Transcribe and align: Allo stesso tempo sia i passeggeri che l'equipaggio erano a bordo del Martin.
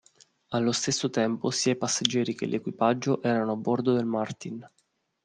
Allo 0.47 0.71
stesso 0.71 1.11
tempo 1.11 1.51
sia 1.51 1.73
i 1.73 1.77
passeggeri 1.77 2.33
che 2.33 2.47
l'equipaggio 2.47 3.21
erano 3.21 3.51
a 3.51 3.55
bordo 3.55 3.93
del 3.93 4.05
Martin. 4.07 4.67